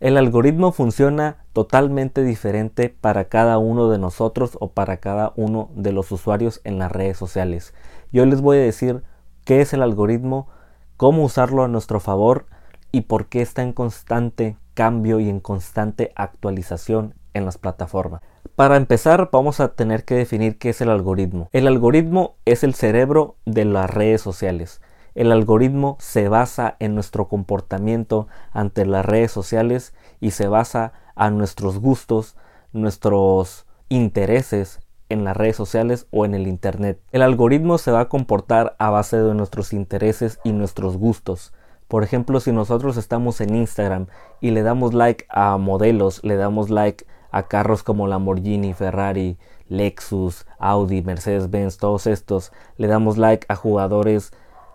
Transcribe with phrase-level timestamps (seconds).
[0.00, 5.92] El algoritmo funciona totalmente diferente para cada uno de nosotros o para cada uno de
[5.92, 7.74] los usuarios en las redes sociales.
[8.12, 9.02] Yo les voy a decir
[9.44, 10.48] qué es el algoritmo,
[10.96, 12.46] cómo usarlo a nuestro favor
[12.90, 18.20] y por qué está en constante cambio y en constante actualización en las plataformas.
[18.56, 21.48] Para empezar, vamos a tener que definir qué es el algoritmo.
[21.52, 24.80] El algoritmo es el cerebro de las redes sociales.
[25.14, 31.30] El algoritmo se basa en nuestro comportamiento ante las redes sociales y se basa a
[31.30, 32.36] nuestros gustos,
[32.72, 37.00] nuestros intereses en las redes sociales o en el Internet.
[37.12, 41.52] El algoritmo se va a comportar a base de nuestros intereses y nuestros gustos.
[41.86, 44.06] Por ejemplo, si nosotros estamos en Instagram
[44.40, 49.38] y le damos like a modelos, le damos like a carros como Lamborghini, Ferrari,
[49.68, 54.32] Lexus, Audi, Mercedes-Benz, todos estos, le damos like a jugadores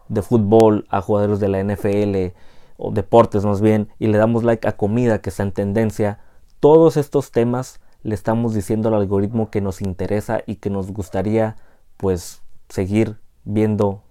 [0.10, 2.36] de fútbol, a jugadores de la NFL
[2.78, 6.20] o deportes más bien, y le damos like a comida que está en tendencia,
[6.60, 11.56] todos estos temas le estamos diciendo al algoritmo que nos interesa y que nos gustaría
[11.98, 14.02] pues seguir viendo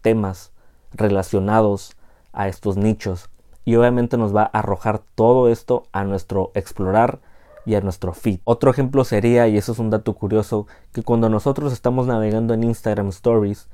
[0.00, 0.52] temas
[0.92, 1.96] relacionados
[2.32, 3.30] a estos nichos
[3.64, 7.20] y obviamente nos va a arrojar todo esto a nuestro explorar
[7.66, 8.40] y a nuestro feed.
[8.44, 12.64] Otro ejemplo sería, y eso es un dato curioso, que cuando nosotros estamos navegando en
[12.64, 13.68] Instagram Stories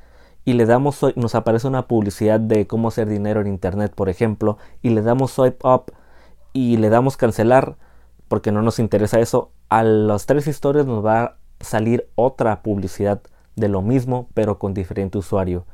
[0.45, 4.59] y le damos, nos aparece una publicidad de cómo hacer dinero en internet, por ejemplo,
[4.83, 5.93] y le damos swipe up
[6.53, 7.77] y le damos cancelar,
[8.29, 13.21] porque no nos interesa eso, a las tres historias nos va a salir otra publicidad
[13.57, 15.67] de lo mismo, pero con diferente usuario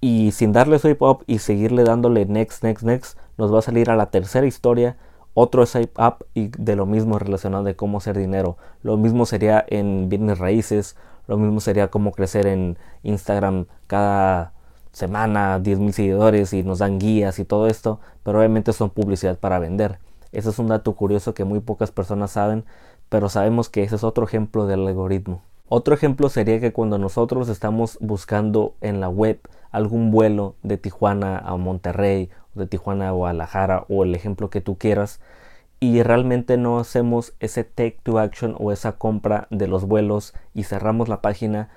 [0.00, 3.90] y sin darle swipe up y seguirle dándole next, next, next, nos va a salir
[3.90, 4.96] a la tercera historia
[5.34, 8.56] otro swipe up y de lo mismo relacionado de cómo hacer dinero.
[8.82, 10.96] Lo mismo sería en bienes raíces,
[11.28, 14.52] lo mismo sería cómo crecer en Instagram cada
[14.92, 19.38] semana 10 mil seguidores y nos dan guías y todo esto, pero obviamente son publicidad
[19.38, 19.98] para vender.
[20.32, 22.64] Ese es un dato curioso que muy pocas personas saben,
[23.08, 25.42] pero sabemos que ese es otro ejemplo del algoritmo.
[25.68, 29.38] Otro ejemplo sería que cuando nosotros estamos buscando en la web
[29.70, 34.78] algún vuelo de Tijuana a Monterrey, de Tijuana a Guadalajara, o el ejemplo que tú
[34.78, 35.20] quieras,
[35.80, 40.64] y realmente no hacemos ese take to action o esa compra de los vuelos y
[40.64, 41.68] cerramos la página,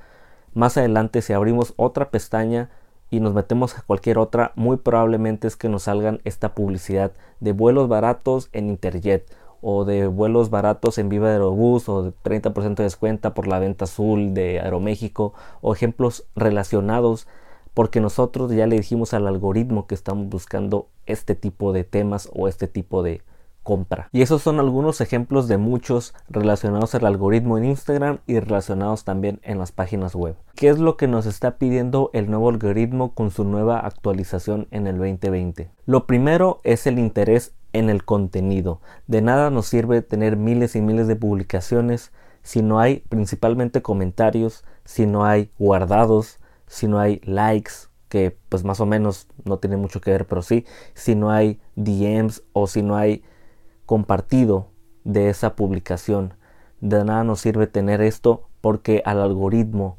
[0.54, 2.70] más adelante si abrimos otra pestaña
[3.10, 7.52] y nos metemos a cualquier otra, muy probablemente es que nos salgan esta publicidad de
[7.52, 9.26] vuelos baratos en Interjet
[9.62, 13.86] o de vuelos baratos en Viva Aerobús o de 30% de descuento por la venta
[13.86, 17.28] azul de Aeroméxico o ejemplos relacionados
[17.74, 22.48] porque nosotros ya le dijimos al algoritmo que estamos buscando este tipo de temas o
[22.48, 23.22] este tipo de
[23.64, 24.10] compra.
[24.12, 29.40] Y esos son algunos ejemplos de muchos relacionados al algoritmo en Instagram y relacionados también
[29.44, 30.36] en las páginas web.
[30.56, 34.88] ¿Qué es lo que nos está pidiendo el nuevo algoritmo con su nueva actualización en
[34.88, 35.72] el 2020?
[35.86, 38.82] Lo primero es el interés en el contenido.
[39.08, 42.12] De nada nos sirve tener miles y miles de publicaciones
[42.44, 47.72] si no hay principalmente comentarios, si no hay guardados, si no hay likes,
[48.10, 51.62] que pues más o menos no tiene mucho que ver, pero sí, si no hay
[51.76, 53.24] DMs o si no hay
[53.92, 54.70] compartido
[55.04, 56.36] de esa publicación.
[56.80, 59.98] De nada nos sirve tener esto porque al algoritmo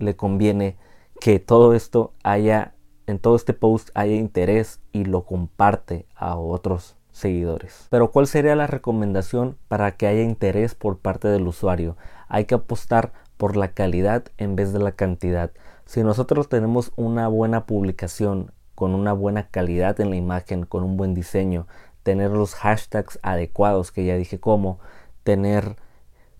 [0.00, 0.76] le conviene
[1.20, 2.74] que todo esto haya,
[3.06, 7.86] en todo este post haya interés y lo comparte a otros seguidores.
[7.90, 11.96] Pero ¿cuál sería la recomendación para que haya interés por parte del usuario?
[12.26, 15.52] Hay que apostar por la calidad en vez de la cantidad.
[15.84, 20.96] Si nosotros tenemos una buena publicación con una buena calidad en la imagen, con un
[20.96, 21.66] buen diseño,
[22.02, 24.78] tener los hashtags adecuados, que ya dije cómo,
[25.24, 25.76] tener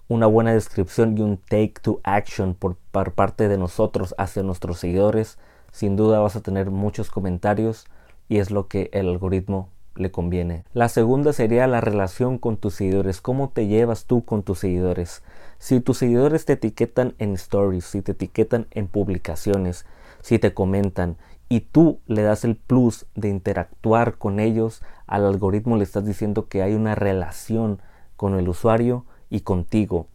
[0.09, 4.79] una buena descripción y un take to action por, por parte de nosotros hacia nuestros
[4.79, 5.39] seguidores,
[5.71, 7.87] sin duda vas a tener muchos comentarios
[8.29, 10.65] y es lo que el algoritmo le conviene.
[10.73, 13.21] La segunda sería la relación con tus seguidores.
[13.21, 15.23] ¿Cómo te llevas tú con tus seguidores?
[15.59, 19.87] Si tus seguidores te etiquetan en stories, si te etiquetan en publicaciones,
[20.23, 21.17] si te comentan
[21.49, 26.49] y tú le das el plus de interactuar con ellos, al algoritmo le estás diciendo
[26.49, 27.81] que hay una relación
[28.17, 30.07] con el usuario y contigo.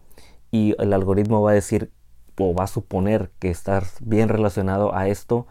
[0.52, 1.92] Y el algoritmo va a decir
[2.38, 5.48] o va a suponer que estás bien relacionado a esto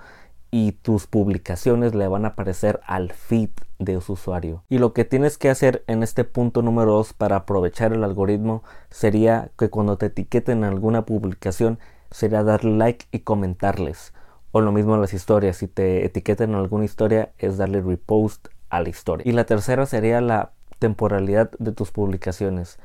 [0.51, 4.65] y tus publicaciones le van a aparecer al feed de su usuario.
[4.69, 8.63] Y lo que tienes que hacer en este punto número 2 para aprovechar el algoritmo
[8.91, 11.79] sería que cuando te etiqueten en alguna publicación
[12.11, 14.13] sería darle like y comentarles.
[14.53, 18.91] O lo mismo las historias, si te etiquetan alguna historia es darle repost a la
[18.91, 19.29] historia.
[19.29, 22.79] Y la tercera sería la temporalidad de tus publicaciones.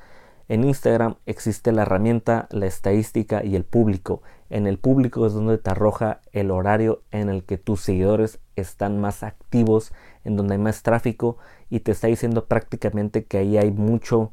[0.48, 4.22] En Instagram existe la herramienta, la estadística y el público.
[4.50, 9.02] En el público es donde te arroja el horario en el que tus seguidores están
[9.02, 9.92] más activos
[10.24, 11.38] en donde hay más tráfico
[11.70, 14.32] y te está diciendo prácticamente que ahí hay mucho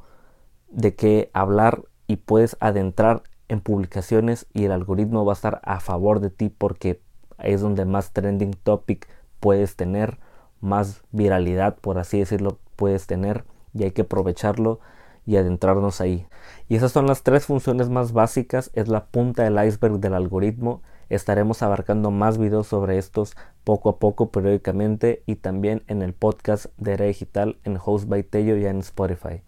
[0.68, 5.80] de qué hablar y puedes adentrar en publicaciones y el algoritmo va a estar a
[5.80, 7.00] favor de ti porque
[7.44, 9.08] es donde más trending topic
[9.40, 10.18] puedes tener,
[10.60, 13.44] más viralidad por así decirlo puedes tener
[13.74, 14.80] y hay que aprovecharlo
[15.26, 16.26] y adentrarnos ahí.
[16.68, 20.82] Y esas son las tres funciones más básicas, es la punta del iceberg del algoritmo.
[21.08, 26.66] Estaremos abarcando más videos sobre estos poco a poco, periódicamente y también en el podcast
[26.76, 29.42] de Era Digital en Host by Tello y en Spotify.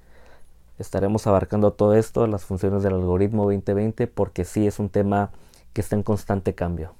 [0.79, 5.31] Estaremos abarcando todo esto, las funciones del algoritmo 2020, porque sí es un tema
[5.73, 6.93] que está en constante cambio.